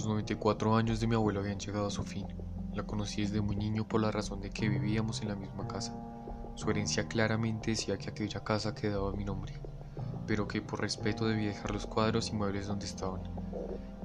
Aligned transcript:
Los 0.00 0.06
94 0.06 0.76
años 0.76 0.98
de 0.98 1.06
mi 1.06 1.14
abuelo 1.14 1.40
habían 1.40 1.58
llegado 1.58 1.88
a 1.88 1.90
su 1.90 2.02
fin. 2.04 2.26
La 2.72 2.84
conocí 2.84 3.20
desde 3.20 3.42
muy 3.42 3.54
niño 3.54 3.86
por 3.86 4.00
la 4.00 4.10
razón 4.10 4.40
de 4.40 4.48
que 4.48 4.66
vivíamos 4.66 5.20
en 5.20 5.28
la 5.28 5.34
misma 5.34 5.68
casa. 5.68 5.94
Su 6.54 6.70
herencia 6.70 7.06
claramente 7.06 7.72
decía 7.72 7.98
que 7.98 8.08
aquella 8.08 8.42
casa 8.42 8.74
quedaba 8.74 9.10
a 9.10 9.12
mi 9.12 9.26
nombre, 9.26 9.60
pero 10.26 10.48
que 10.48 10.62
por 10.62 10.80
respeto 10.80 11.28
debía 11.28 11.48
dejar 11.48 11.72
los 11.72 11.84
cuadros 11.84 12.30
y 12.30 12.32
muebles 12.34 12.66
donde 12.66 12.86
estaban. 12.86 13.20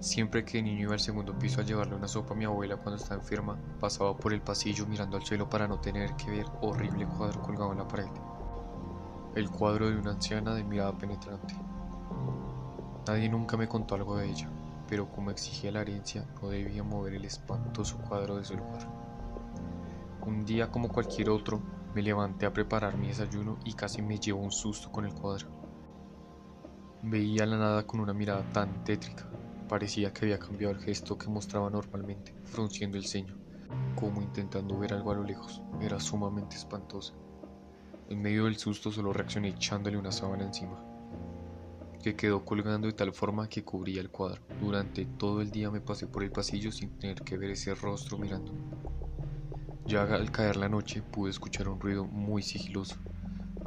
Siempre 0.02 0.44
que 0.44 0.58
de 0.58 0.64
niño 0.64 0.82
iba 0.82 0.94
al 0.96 1.00
segundo 1.00 1.39
piso 1.39 1.62
a 1.62 1.64
llevarle 1.64 1.96
una 1.96 2.09
sopa 2.09 2.34
a 2.34 2.38
mi 2.38 2.43
abuela 2.43 2.75
cuando 2.75 3.02
estaba 3.02 3.21
enferma, 3.21 3.57
pasaba 3.80 4.18
por 4.18 4.34
el 4.34 4.41
pasillo 4.41 4.86
mirando 4.88 5.16
al 5.16 5.23
suelo 5.23 5.48
para 5.48 5.66
no 5.66 5.80
tener 5.80 6.14
que 6.18 6.30
ver 6.30 6.46
horrible 6.59 7.07
cuadro 7.07 7.41
colgado 7.41 7.71
en 7.71 7.77
la 7.77 7.88
pared. 7.88 8.12
El 9.34 9.50
cuadro 9.50 9.89
de 9.89 9.96
una 9.96 10.12
anciana 10.12 10.55
de 10.55 10.66
mirada 10.66 10.98
penetrante. 10.98 11.55
Nadie 13.07 13.30
nunca 13.30 13.56
me 13.56 13.70
contó 13.70 13.96
algo 13.96 14.18
de 14.18 14.30
ella 14.30 14.52
pero 14.88 15.10
como 15.10 15.32
exigía 15.32 15.71
la 15.71 15.82
herencia, 15.82 16.25
no 16.42 16.50
debía 16.50 16.84
mover 16.84 17.14
el 17.14 17.26
espantoso 17.26 17.98
cuadro 17.98 18.38
de 18.38 18.46
su 18.46 18.56
lugar. 18.56 18.88
Un 20.26 20.46
día 20.46 20.70
como 20.71 20.89
cualquier 20.89 21.30
otro, 21.30 21.62
me 21.93 22.02
levanté 22.02 22.46
a 22.46 22.54
preparar 22.54 22.98
mi 22.98 23.07
desayuno 23.07 23.57
y 23.64 23.74
casi 23.74 24.02
me 24.02 24.20
llevó 24.20 24.42
un 24.42 24.52
susto 24.52 24.92
con 24.92 25.06
el 25.06 25.14
cuadro. 25.14 25.48
Veía 27.02 27.46
la 27.46 27.57
nada 27.57 27.88
con 27.88 28.00
una 28.00 28.14
mirada 28.14 28.43
tan 28.52 28.84
tétrica. 28.84 29.28
Parecía 29.70 30.12
que 30.12 30.26
había 30.26 30.40
cambiado 30.40 30.74
el 30.74 30.82
gesto 30.82 31.18
que 31.18 31.29
mostraba 31.29 31.70
normalmente, 31.70 32.36
frunciendo 32.44 32.98
el 32.98 33.06
ceño, 33.06 33.36
como 33.95 34.22
intentando 34.22 34.78
ver 34.78 34.94
algo 34.94 35.12
a 35.12 35.16
lo 35.16 35.23
lejos. 35.23 35.62
Era 35.81 36.00
sumamente 36.00 36.56
espantosa. 36.56 37.14
En 38.09 38.22
medio 38.22 38.45
del 38.45 38.58
susto 38.58 38.92
solo 38.92 39.14
reaccioné 39.14 39.50
echándole 39.50 39.98
una 39.98 40.12
sábana 40.12 40.44
encima 40.44 40.84
que 42.05 42.16
quedó 42.16 42.45
colgando 42.45 42.86
de 42.86 42.94
tal 42.94 43.11
forma 43.14 43.50
que 43.50 43.64
cubría 43.64 44.00
el 44.00 44.11
cuadro. 44.11 44.39
Durante 44.61 45.06
todo 45.06 45.42
el 45.42 45.50
día 45.50 45.72
me 45.72 45.81
pasé 45.81 46.06
por 46.06 46.22
el 46.22 46.31
pasillo 46.31 46.72
sin 46.72 46.92
tener 47.00 47.23
que 47.23 47.36
ver 47.36 47.50
ese 47.50 47.73
rostro 47.73 48.20
mirando. 48.20 48.52
Ya 49.88 50.03
al 50.03 50.30
caer 50.30 50.56
la 50.56 50.70
noche 50.70 51.02
pude 51.02 51.31
escuchar 51.31 51.67
un 51.67 51.80
ruido 51.80 52.06
muy 52.06 52.44
sigiloso. 52.44 52.97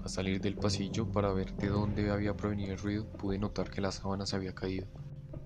Al 0.04 0.08
salir 0.08 0.40
del 0.40 0.54
pasillo 0.54 1.04
para 1.04 1.32
ver 1.32 1.52
de 1.56 1.66
dónde 1.66 2.12
había 2.12 2.36
provenido 2.36 2.74
el 2.74 2.78
ruido, 2.78 3.06
pude 3.06 3.40
notar 3.40 3.70
que 3.70 3.80
la 3.80 3.90
sábana 3.90 4.24
se 4.24 4.36
había 4.36 4.54
caído. 4.54 4.86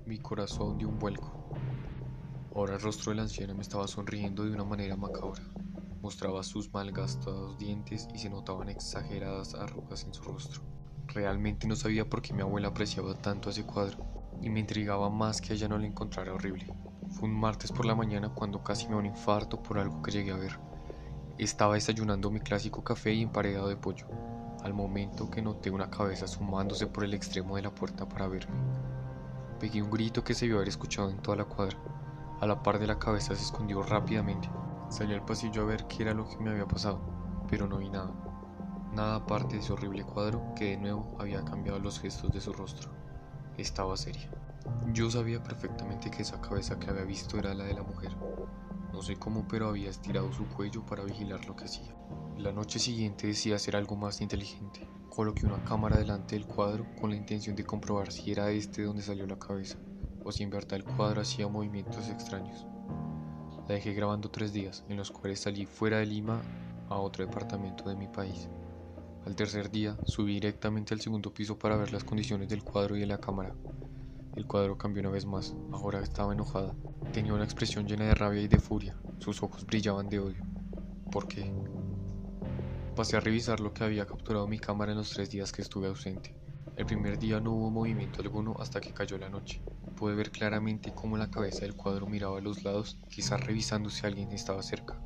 Mi 0.05 0.19
corazón 0.19 0.77
dio 0.77 0.87
un 0.87 0.99
vuelco. 0.99 1.33
Ahora 2.55 2.75
el 2.75 2.81
rostro 2.83 3.13
de 3.13 3.17
la 3.17 3.23
anciana 3.23 3.55
me 3.55 3.63
estaba 3.63 3.89
sonriendo 3.89 4.45
de 4.45 4.51
una 4.51 4.65
manera 4.65 4.97
macabra. 4.97 5.41
Mostraba 6.03 6.43
sus 6.43 6.71
malgastados 6.75 7.57
dientes 7.57 8.07
y 8.13 8.19
se 8.19 8.29
notaban 8.29 8.69
exageradas 8.69 9.55
arrugas 9.55 10.05
en 10.05 10.13
su 10.13 10.23
rostro. 10.25 10.82
Realmente 11.15 11.69
no 11.69 11.77
sabía 11.77 12.09
por 12.09 12.23
qué 12.23 12.33
mi 12.33 12.41
abuela 12.41 12.69
apreciaba 12.69 13.15
tanto 13.15 13.51
ese 13.51 13.65
cuadro 13.65 13.99
y 14.41 14.49
me 14.49 14.61
intrigaba 14.61 15.11
más 15.11 15.43
que 15.43 15.53
ella 15.53 15.69
no 15.69 15.77
lo 15.77 15.85
encontrara 15.85 16.33
horrible. 16.33 16.67
Fue 17.11 17.29
un 17.29 17.39
martes 17.39 17.71
por 17.71 17.85
la 17.85 17.95
mañana 17.95 18.31
cuando 18.31 18.63
casi 18.63 18.85
me 18.85 18.93
dio 18.93 18.99
un 18.99 19.07
infarto 19.07 19.63
por 19.63 19.79
algo 19.79 20.01
que 20.01 20.11
llegué 20.11 20.33
a 20.33 20.37
ver. 20.37 20.59
Estaba 21.37 21.75
desayunando 21.75 22.31
mi 22.31 22.41
clásico 22.41 22.83
café 22.83 23.13
y 23.13 23.21
emparedado 23.21 23.69
de 23.69 23.77
pollo, 23.77 24.07
al 24.63 24.73
momento 24.73 25.31
que 25.31 25.43
noté 25.43 25.71
una 25.71 25.91
cabeza 25.91 26.25
asomándose 26.25 26.87
por 26.87 27.05
el 27.05 27.13
extremo 27.13 27.57
de 27.57 27.63
la 27.63 27.75
puerta 27.75 28.09
para 28.09 28.27
verme. 28.27 28.57
Pegué 29.61 29.83
un 29.83 29.91
grito 29.91 30.25
que 30.25 30.33
se 30.33 30.47
vio 30.47 30.57
haber 30.57 30.69
escuchado 30.69 31.11
en 31.11 31.19
toda 31.19 31.37
la 31.37 31.45
cuadra. 31.45 31.77
A 32.41 32.47
la 32.47 32.63
par 32.63 32.79
de 32.79 32.87
la 32.87 32.99
cabeza 32.99 33.35
se 33.35 33.43
escondió 33.43 33.83
rápidamente. 33.83 34.49
Salí 34.89 35.13
al 35.13 35.27
pasillo 35.27 35.61
a 35.63 35.67
ver 35.67 35.87
qué 35.89 36.05
era 36.05 36.15
lo 36.15 36.27
que 36.27 36.39
me 36.39 36.51
había 36.51 36.67
pasado, 36.67 37.03
pero 37.51 37.69
no 37.69 37.77
vi 37.77 37.91
nada 37.91 38.32
nada 38.93 39.17
aparte 39.17 39.57
de 39.57 39.63
ese 39.63 39.73
horrible 39.73 40.05
cuadro 40.05 40.55
que 40.55 40.71
de 40.71 40.77
nuevo 40.77 41.17
había 41.19 41.45
cambiado 41.45 41.79
los 41.79 42.01
gestos 42.01 42.33
de 42.33 42.41
su 42.41 42.53
rostro. 42.53 42.91
Estaba 43.57 43.97
seria. 43.97 44.31
Yo 44.93 45.11
sabía 45.11 45.43
perfectamente 45.43 46.11
que 46.11 46.23
esa 46.23 46.41
cabeza 46.41 46.79
que 46.79 46.91
había 46.91 47.05
visto 47.05 47.39
era 47.39 47.55
la 47.55 47.65
de 47.65 47.75
la 47.75 47.83
mujer. 47.83 48.13
No 48.93 49.03
sé 49.03 49.17
cómo, 49.17 49.47
pero 49.49 49.69
había 49.69 49.91
estirado 49.91 50.33
su 50.33 50.47
cuello 50.47 50.85
para 50.85 51.05
vigilar 51.05 51.45
lo 51.47 51.57
que 51.57 51.65
hacía. 51.65 51.95
La 52.37 52.53
noche 52.53 52.79
siguiente 52.79 53.27
decía 53.27 53.57
hacer 53.57 53.77
algo 53.77 53.97
más 53.97 54.21
inteligente. 54.21 54.87
Coloqué 55.09 55.47
una 55.47 55.63
cámara 55.65 55.97
delante 55.97 56.35
del 56.35 56.47
cuadro 56.47 56.87
con 57.01 57.11
la 57.11 57.17
intención 57.17 57.57
de 57.57 57.65
comprobar 57.65 58.13
si 58.13 58.33
era 58.33 58.51
este 58.51 58.83
donde 58.83 59.03
salió 59.03 59.27
la 59.27 59.39
cabeza 59.39 59.79
o 60.25 60.33
si 60.33 60.43
en 60.43 60.51
verdad 60.51 60.75
el 60.75 60.85
cuadro 60.85 61.21
hacía 61.21 61.49
movimientos 61.49 62.09
extraños. 62.09 62.67
La 63.69 63.75
dejé 63.75 63.93
grabando 63.95 64.31
tres 64.31 64.53
días, 64.53 64.85
en 64.89 64.97
los 64.97 65.11
cuales 65.11 65.41
salí 65.41 65.67
fuera 65.67 65.99
de 65.99 66.07
Lima 66.07 66.43
a 66.89 66.97
otro 66.97 67.25
departamento 67.25 67.89
de 67.89 67.97
mi 67.97 68.09
país. 68.09 68.49
Al 69.25 69.37
tercer 69.37 69.71
día 69.71 69.97
subí 70.05 70.35
directamente 70.35 70.95
al 70.95 71.01
segundo 71.01 71.33
piso 71.33 71.57
para 71.57 71.77
ver 71.77 71.93
las 71.93 72.03
condiciones 72.03 72.49
del 72.49 72.65
cuadro 72.65 72.97
y 72.97 73.01
de 73.01 73.07
la 73.07 73.19
cámara. 73.19 73.55
El 74.35 74.47
cuadro 74.47 74.77
cambió 74.77 75.01
una 75.01 75.11
vez 75.11 75.27
más, 75.27 75.55
ahora 75.71 76.01
estaba 76.01 76.33
enojada. 76.33 76.75
Tenía 77.13 77.33
una 77.33 77.45
expresión 77.45 77.87
llena 77.87 78.07
de 78.07 78.15
rabia 78.15 78.43
y 78.43 78.49
de 78.49 78.59
furia, 78.59 78.97
sus 79.19 79.43
ojos 79.43 79.65
brillaban 79.65 80.09
de 80.09 80.19
odio. 80.19 80.45
¿Por 81.13 81.29
qué? 81.29 81.53
Pasé 82.97 83.17
a 83.17 83.21
revisar 83.21 83.61
lo 83.61 83.73
que 83.73 83.85
había 83.85 84.07
capturado 84.07 84.49
mi 84.49 84.59
cámara 84.59 84.93
en 84.93 84.99
los 84.99 85.13
tres 85.13 85.31
días 85.31 85.53
que 85.53 85.63
estuve 85.63 85.87
ausente. 85.87 86.35
El 86.77 86.87
primer 86.87 87.19
día 87.19 87.39
no 87.39 87.53
hubo 87.53 87.71
movimiento 87.71 88.23
alguno 88.23 88.57
hasta 88.59 88.81
que 88.81 88.93
cayó 88.93 89.19
la 89.19 89.29
noche. 89.29 89.63
Pude 89.97 90.15
ver 90.15 90.33
claramente 90.33 90.93
cómo 90.95 91.17
la 91.17 91.31
cabeza 91.31 91.61
del 91.61 91.77
cuadro 91.77 92.07
miraba 92.07 92.39
a 92.39 92.43
los 92.43 92.65
lados, 92.65 92.99
quizás 93.09 93.41
revisando 93.41 93.89
si 93.89 94.05
alguien 94.05 94.33
estaba 94.33 94.63
cerca. 94.63 95.01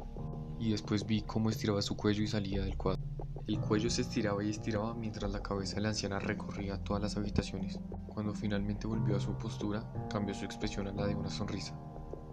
Y 0.59 0.71
después 0.71 1.05
vi 1.07 1.23
cómo 1.23 1.51
estiraba 1.51 1.83
su 1.83 1.97
cuello 1.97 2.23
y 2.23 2.29
salía 2.29 2.63
del 2.63 2.77
cuadro. 2.77 3.03
El 3.47 3.61
cuello 3.61 3.91
se 3.91 4.03
estiraba 4.03 4.43
y 4.43 4.51
estiraba 4.51 4.95
mientras 4.95 5.31
la 5.31 5.43
cabeza 5.43 5.77
de 5.77 5.83
la 5.83 5.91
anciana 5.91 6.19
recorría 6.19 6.83
todas 6.83 7.03
las 7.03 7.17
habitaciones. 7.17 7.79
Cuando 8.09 8.35
finalmente 8.35 8.87
volvió 8.87 9.17
a 9.17 9.21
su 9.21 9.39
postura, 9.39 9.85
cambió 10.11 10.35
su 10.35 10.45
expresión 10.45 10.89
a 10.89 10.93
la 10.93 11.07
de 11.07 11.15
una 11.15 11.31
sonrisa. 11.31 11.79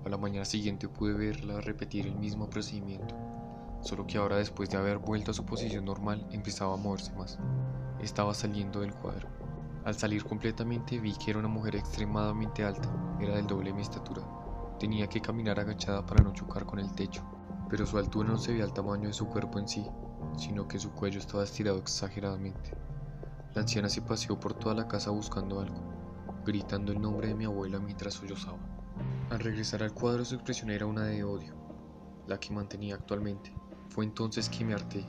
A 0.06 0.10
la 0.10 0.18
mañana 0.18 0.44
siguiente 0.44 0.90
pude 0.90 1.14
verla 1.14 1.62
repetir 1.62 2.08
el 2.08 2.16
mismo 2.16 2.50
procedimiento, 2.50 3.16
solo 3.82 4.08
que 4.08 4.18
ahora 4.18 4.38
después 4.38 4.70
de 4.70 4.78
haber 4.78 4.98
vuelto 4.98 5.32
a 5.32 5.34
su 5.34 5.46
posición 5.46 5.86
normal 5.86 6.28
empezaba 6.32 6.74
a 6.74 6.78
moverse 6.78 7.14
más. 7.14 7.38
Estaba 8.00 8.34
saliendo 8.34 8.80
del 8.80 8.94
cuadro. 8.94 9.28
Al 9.86 9.96
salir 9.96 10.24
completamente 10.24 11.00
vi 11.00 11.14
que 11.14 11.32
era 11.32 11.40
una 11.40 11.48
mujer 11.48 11.76
extremadamente 11.76 12.64
alta, 12.64 12.90
era 13.20 13.36
del 13.36 13.48
doble 13.48 13.70
de 13.70 13.76
mi 13.76 13.82
estatura. 13.82 14.24
Tenía 14.80 15.08
que 15.08 15.22
caminar 15.22 15.60
agachada 15.60 16.06
para 16.06 16.24
no 16.24 16.34
chocar 16.34 16.66
con 16.66 16.80
el 16.80 16.92
techo, 16.96 17.24
pero 17.70 17.86
su 17.86 17.98
altura 17.98 18.30
no 18.30 18.38
se 18.38 18.52
veía 18.52 18.64
al 18.64 18.74
tamaño 18.74 19.08
de 19.08 19.14
su 19.14 19.28
cuerpo 19.28 19.60
en 19.60 19.68
sí, 19.68 19.86
sino 20.38 20.68
que 20.68 20.80
su 20.80 20.92
cuello 20.92 21.20
estaba 21.20 21.44
estirado 21.44 21.78
exageradamente. 21.78 22.72
La 23.54 23.62
anciana 23.62 23.90
se 23.90 24.02
paseó 24.02 24.40
por 24.40 24.54
toda 24.54 24.76
la 24.76 24.88
casa 24.88 25.12
buscando 25.12 25.60
algo, 25.60 25.82
gritando 26.46 26.92
el 26.92 27.02
nombre 27.02 27.28
de 27.28 27.36
mi 27.36 27.46
abuela 27.46 27.80
mientras 27.80 28.16
sollozaba. 28.16 28.58
Al 29.30 29.40
regresar 29.40 29.84
al 29.84 29.94
cuadro 29.94 30.26
su 30.26 30.36
expresión 30.36 30.70
era 30.72 30.86
una 30.86 31.06
de 31.06 31.24
odio, 31.24 31.56
la 32.28 32.40
que 32.40 32.54
mantenía 32.54 32.96
actualmente. 32.96 33.54
Fue 33.90 34.06
entonces 34.06 34.50
que 34.50 34.66
me 34.66 34.74
harté. 34.74 35.06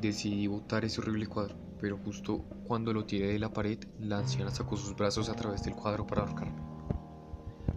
Decidí 0.00 0.46
botar 0.46 0.84
ese 0.84 1.00
horrible 1.00 1.26
cuadro, 1.26 1.56
pero 1.80 1.98
justo 1.98 2.44
cuando 2.66 2.92
lo 2.92 3.04
tiré 3.04 3.28
de 3.28 3.38
la 3.38 3.52
pared, 3.52 3.78
la 3.98 4.18
anciana 4.18 4.50
sacó 4.50 4.76
sus 4.76 4.96
brazos 4.96 5.28
a 5.28 5.34
través 5.34 5.62
del 5.62 5.74
cuadro 5.74 6.06
para 6.06 6.22
ahorcarme. 6.22 6.60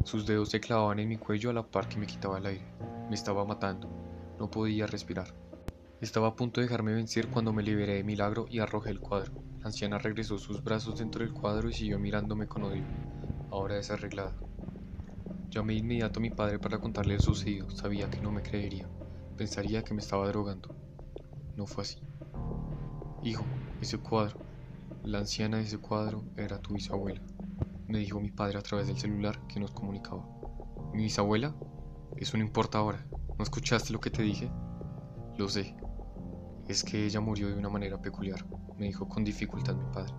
Sus 0.03 0.25
dedos 0.25 0.49
se 0.49 0.59
clavaban 0.59 0.99
en 0.99 1.09
mi 1.09 1.17
cuello 1.17 1.49
a 1.49 1.53
la 1.53 1.63
par 1.63 1.89
que 1.89 1.97
me 1.97 2.07
quitaba 2.07 2.37
el 2.37 2.45
aire. 2.45 2.65
Me 3.09 3.15
estaba 3.15 3.43
matando. 3.45 4.06
No 4.39 4.49
podía 4.49 4.87
respirar. 4.87 5.33
Estaba 5.99 6.27
a 6.27 6.35
punto 6.35 6.61
de 6.61 6.67
dejarme 6.67 6.93
vencer 6.93 7.27
cuando 7.27 7.53
me 7.53 7.63
liberé 7.63 7.95
de 7.95 8.03
milagro 8.03 8.45
y 8.49 8.59
arrojé 8.59 8.91
el 8.91 8.99
cuadro. 8.99 9.31
La 9.59 9.67
anciana 9.67 9.97
regresó 9.97 10.37
sus 10.37 10.63
brazos 10.63 10.99
dentro 10.99 11.23
del 11.23 11.33
cuadro 11.33 11.69
y 11.69 11.73
siguió 11.73 11.97
mirándome 11.97 12.47
con 12.47 12.63
odio, 12.63 12.83
ahora 13.49 13.75
desarreglada. 13.75 14.35
Llamé 15.49 15.73
de 15.73 15.79
inmediato 15.79 16.19
a 16.19 16.21
mi 16.21 16.29
padre 16.29 16.59
para 16.59 16.79
contarle 16.79 17.15
lo 17.15 17.19
sucedido. 17.19 17.69
Sabía 17.71 18.09
que 18.09 18.21
no 18.21 18.31
me 18.31 18.43
creería. 18.43 18.87
Pensaría 19.37 19.83
que 19.83 19.93
me 19.93 20.01
estaba 20.01 20.27
drogando. 20.27 20.69
No 21.55 21.65
fue 21.65 21.83
así. 21.83 21.97
Hijo, 23.23 23.45
ese 23.81 23.97
cuadro, 23.97 24.37
la 25.03 25.19
anciana 25.19 25.57
de 25.57 25.63
ese 25.63 25.79
cuadro 25.79 26.23
era 26.37 26.59
tu 26.59 26.75
bisabuela, 26.75 27.21
me 27.87 27.99
dijo 27.99 28.19
mi 28.19 28.29
padre 28.29 28.59
a 28.59 28.61
través 28.61 28.87
del 28.87 28.97
celular 28.97 29.39
que 29.47 29.59
nos 29.59 29.71
comunicaba. 29.71 30.23
¿Mi 30.93 31.03
bisabuela? 31.03 31.55
Eso 32.17 32.37
no 32.37 32.43
importa 32.43 32.77
ahora. 32.77 33.05
¿No 33.37 33.43
escuchaste 33.43 33.93
lo 33.93 33.99
que 33.99 34.09
te 34.09 34.23
dije? 34.23 34.51
Lo 35.37 35.47
sé, 35.47 35.75
es 36.67 36.83
que 36.83 37.05
ella 37.05 37.21
murió 37.21 37.47
de 37.47 37.55
una 37.55 37.69
manera 37.69 38.01
peculiar, 38.01 38.43
me 38.77 38.87
dijo 38.87 39.07
con 39.07 39.23
dificultad 39.23 39.75
mi 39.75 39.85
padre. 39.93 40.13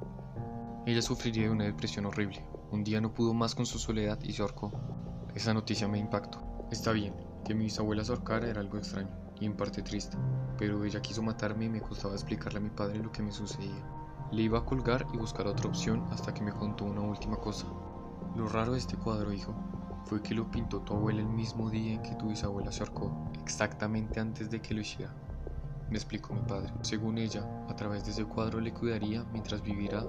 Ella 0.87 1.03
sufriría 1.03 1.45
de 1.45 1.51
una 1.51 1.65
depresión 1.65 2.07
horrible. 2.07 2.49
Un 2.71 2.85
día 2.85 3.01
no 3.01 3.13
pudo 3.13 3.35
más 3.35 3.55
con 3.57 3.67
su 3.67 3.79
soledad 3.79 4.19
y 4.23 4.33
se 4.33 4.43
ahorcó. 4.43 4.73
Esa 5.35 5.53
noticia 5.53 5.89
me 5.89 5.99
impactó. 5.99 6.69
Está 6.71 6.93
bien, 6.93 7.15
que 7.45 7.55
mi 7.55 7.65
bisabuela 7.65 8.05
se 8.05 8.13
ahorcara 8.13 8.49
era 8.49 8.61
algo 8.61 8.79
extraño 8.79 9.11
y 9.41 9.47
en 9.47 9.57
parte 9.57 9.83
triste, 9.83 10.17
pero 10.57 10.85
ella 10.85 11.03
quiso 11.03 11.23
matarme 11.23 11.65
y 11.65 11.71
me 11.71 11.81
costaba 11.81 12.15
explicarle 12.15 12.59
a 12.59 12.63
mi 12.63 12.71
padre 12.71 13.03
lo 13.03 13.11
que 13.11 13.23
me 13.23 13.33
sucedía. 13.33 13.85
Le 14.31 14.43
iba 14.43 14.61
a 14.61 14.65
colgar 14.65 15.07
y 15.13 15.17
buscar 15.17 15.47
otra 15.49 15.69
opción 15.69 16.07
hasta 16.13 16.33
que 16.33 16.43
me 16.43 16.53
contó 16.53 16.85
una 16.85 17.01
última 17.01 17.37
cosa. 17.37 17.67
Lo 18.37 18.49
raro 18.49 18.73
de 18.73 18.79
este 18.79 18.97
cuadro, 18.97 19.33
hijo, 19.33 19.55
fue 20.09 20.23
que 20.23 20.35
lo 20.35 20.51
pintó 20.51 20.81
tu 20.81 20.95
abuela 20.95 21.21
el 21.21 21.29
mismo 21.29 21.71
día 21.71 21.95
en 21.95 22.03
que 22.03 22.15
tu 22.17 22.29
bisabuela 22.29 22.73
se 22.73 22.83
ahorcó, 22.83 23.31
exactamente 23.43 24.21
antes 24.21 24.51
de 24.51 24.61
que 24.61 24.75
lo 24.75 24.81
hiciera 24.81 25.15
me 25.91 25.97
explicó 25.97 26.35
mi 26.35 26.43
padre. 26.43 26.73
Según 26.83 27.19
ella, 27.19 27.47
a 27.69 27.75
través 27.75 28.05
de 28.05 28.11
ese 28.11 28.25
cuadro 28.25 28.61
le 28.61 28.73
cuidaría 28.73 29.25
mientras 29.33 29.63
viviera. 29.63 30.05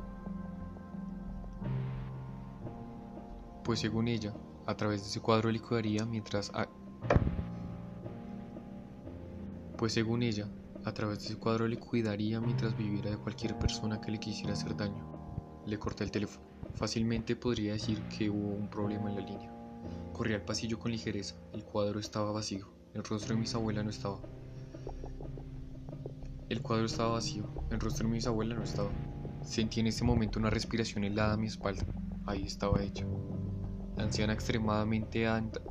Pues 3.64 3.80
según 3.80 4.08
ella, 4.08 4.34
A 4.66 4.78
través 4.78 5.02
de 5.02 5.08
ese 5.08 5.20
cuadro 5.20 5.52
le 5.52 5.60
cuidaría 5.60 6.06
mientras... 6.06 6.52
Pues 9.78 9.94
según 9.94 10.22
ella, 10.22 10.48
a 10.86 10.94
través 10.94 11.20
de 11.20 11.26
ese 11.26 11.40
cuadro 11.40 11.68
le 11.68 11.80
cuidaría 11.80 12.40
mientras 12.40 12.78
viviera 12.78 13.10
de 13.10 13.18
cualquier 13.18 13.58
persona 13.58 14.00
que 14.00 14.12
le 14.12 14.20
quisiera 14.20 14.54
hacer 14.54 14.76
daño. 14.76 15.64
Le 15.66 15.80
corté 15.80 16.04
el 16.04 16.12
teléfono. 16.12 16.46
Fácilmente 16.76 17.36
podría 17.36 17.74
decir 17.74 18.00
que 18.16 18.30
hubo 18.30 18.50
un 18.50 18.70
problema 18.70 19.10
en 19.10 19.16
la 19.16 19.22
línea. 19.22 19.59
Corrí 20.14 20.34
al 20.34 20.42
pasillo 20.42 20.80
con 20.80 20.92
ligereza. 20.92 21.36
El 21.54 21.64
cuadro 21.64 22.00
estaba 22.00 22.32
vacío. 22.32 22.68
El 22.94 23.04
rostro 23.04 23.36
de 23.36 23.42
mis 23.42 23.56
abuelas 23.56 23.84
no 23.84 23.90
estaba. 23.90 24.20
El 26.50 26.62
cuadro 26.62 26.86
estaba 26.86 27.14
vacío. 27.14 27.46
El 27.70 27.80
rostro 27.80 28.08
de 28.08 28.14
mis 28.14 28.28
abuelas 28.28 28.58
no 28.58 28.64
estaba. 28.64 28.92
Sentí 29.44 29.80
en 29.80 29.88
ese 29.88 30.04
momento 30.04 30.40
una 30.40 30.50
respiración 30.50 31.04
helada 31.04 31.34
a 31.34 31.38
mi 31.38 31.48
espalda. 31.48 31.86
Ahí 32.26 32.46
estaba 32.46 32.82
ella. 32.82 33.06
La 33.96 34.04
anciana 34.04 34.34
extremadamente 34.34 35.28
alta. 35.28 35.62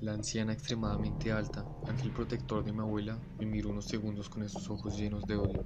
La 0.00 0.12
anciana 0.12 0.52
extremadamente 0.52 1.32
alta, 1.32 1.64
ángel 1.88 2.12
protector 2.12 2.62
de 2.62 2.72
mi 2.72 2.80
abuela, 2.80 3.18
me 3.38 3.46
miró 3.46 3.70
unos 3.70 3.86
segundos 3.86 4.28
con 4.28 4.42
esos 4.42 4.68
ojos 4.68 4.96
llenos 4.96 5.26
de 5.26 5.36
odio, 5.36 5.64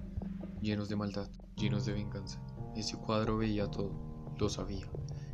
llenos 0.63 0.89
de 0.89 0.95
maldad, 0.95 1.29
llenos 1.57 1.85
de 1.85 1.95
venganza. 1.95 2.41
Ese 2.77 2.97
cuadro 2.97 3.39
veía 3.39 3.67
todo, 3.67 3.93
lo 4.39 4.49
sabía. 4.49 4.87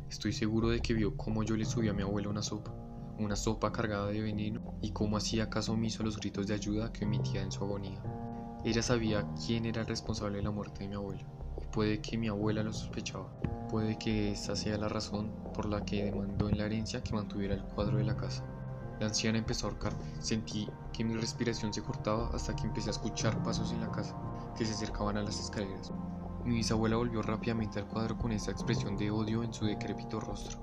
Estoy 0.09 0.31
seguro 0.31 0.69
de 0.69 0.79
que 0.79 0.93
vio 0.93 1.17
cómo 1.17 1.43
yo 1.43 1.57
le 1.57 1.65
subí 1.65 1.89
a 1.89 1.93
mi 1.93 2.01
abuela 2.01 2.29
una 2.29 2.41
sopa, 2.41 2.73
una 3.19 3.35
sopa 3.35 3.71
cargada 3.71 4.07
de 4.07 4.21
veneno, 4.21 4.61
y 4.81 4.91
cómo 4.91 5.17
hacía 5.17 5.49
caso 5.49 5.73
omiso 5.73 6.01
a 6.01 6.05
los 6.05 6.17
gritos 6.17 6.47
de 6.47 6.53
ayuda 6.53 6.93
que 6.93 7.03
emitía 7.03 7.41
en 7.41 7.51
su 7.51 7.63
agonía. 7.63 8.01
Ella 8.63 8.81
sabía 8.81 9.27
quién 9.45 9.65
era 9.65 9.81
el 9.81 9.87
responsable 9.87 10.37
de 10.37 10.43
la 10.43 10.51
muerte 10.51 10.83
de 10.83 10.89
mi 10.89 10.95
abuela, 10.95 11.23
y 11.61 11.65
puede 11.65 12.01
que 12.01 12.17
mi 12.17 12.29
abuela 12.29 12.63
lo 12.63 12.71
sospechaba. 12.71 13.29
Puede 13.69 13.97
que 13.97 14.31
esa 14.31 14.55
sea 14.55 14.77
la 14.77 14.87
razón 14.87 15.29
por 15.53 15.65
la 15.65 15.83
que 15.83 16.05
demandó 16.05 16.47
en 16.47 16.57
la 16.57 16.65
herencia 16.65 17.03
que 17.03 17.13
mantuviera 17.13 17.53
el 17.53 17.63
cuadro 17.63 17.97
de 17.97 18.05
la 18.05 18.15
casa. 18.15 18.45
La 19.01 19.07
anciana 19.07 19.37
empezó 19.37 19.67
a 19.67 19.71
ahorcarme. 19.71 20.05
Sentí 20.19 20.69
que 20.93 21.03
mi 21.03 21.15
respiración 21.15 21.73
se 21.73 21.83
cortaba 21.83 22.31
hasta 22.33 22.55
que 22.55 22.63
empecé 22.63 22.89
a 22.89 22.91
escuchar 22.91 23.43
pasos 23.43 23.71
en 23.73 23.81
la 23.81 23.91
casa 23.91 24.15
que 24.57 24.65
se 24.65 24.73
acercaban 24.73 25.17
a 25.17 25.23
las 25.23 25.39
escaleras. 25.39 25.91
Mi 26.47 26.55
bisabuela 26.55 26.95
volvió 26.95 27.21
rápidamente 27.21 27.77
al 27.77 27.89
cuadro 27.89 28.17
con 28.17 28.31
esa 28.31 28.51
expresión 28.51 28.95
de 28.95 29.11
odio 29.11 29.43
en 29.43 29.53
su 29.53 29.65
decrépito 29.65 30.21
rostro. 30.21 30.57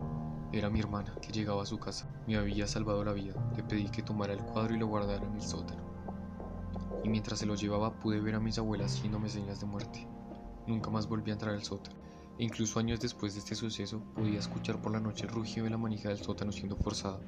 Era 0.50 0.70
mi 0.70 0.80
hermana, 0.80 1.14
que 1.20 1.30
llegaba 1.30 1.62
a 1.62 1.66
su 1.66 1.78
casa. 1.78 2.08
Me 2.26 2.38
había 2.38 2.66
salvado 2.66 3.04
la 3.04 3.12
vida. 3.12 3.34
Le 3.54 3.62
pedí 3.64 3.90
que 3.90 4.02
tomara 4.02 4.32
el 4.32 4.42
cuadro 4.42 4.74
y 4.74 4.78
lo 4.78 4.86
guardara 4.86 5.26
en 5.26 5.34
el 5.34 5.42
sótano. 5.42 5.82
Y 7.04 7.10
mientras 7.10 7.38
se 7.40 7.44
lo 7.44 7.54
llevaba 7.54 8.00
pude 8.00 8.18
ver 8.18 8.34
a 8.34 8.40
mis 8.40 8.56
abuelas 8.56 8.96
haciéndome 8.96 9.28
señas 9.28 9.60
de 9.60 9.66
muerte. 9.66 10.08
Nunca 10.66 10.88
más 10.88 11.06
volví 11.06 11.30
a 11.30 11.34
entrar 11.34 11.54
al 11.54 11.62
sótano. 11.62 11.96
E 12.38 12.44
incluso 12.44 12.80
años 12.80 13.00
después 13.00 13.34
de 13.34 13.40
este 13.40 13.54
suceso 13.54 14.00
podía 14.14 14.38
escuchar 14.38 14.80
por 14.80 14.90
la 14.90 15.00
noche 15.00 15.26
el 15.26 15.34
rugido 15.34 15.64
de 15.64 15.70
la 15.70 15.76
manija 15.76 16.08
del 16.08 16.16
sótano 16.16 16.50
siendo 16.50 16.76
forzada, 16.76 17.20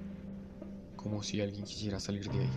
como 0.96 1.22
si 1.22 1.42
alguien 1.42 1.66
quisiera 1.66 2.00
salir 2.00 2.26
de 2.30 2.38
ahí. 2.38 2.50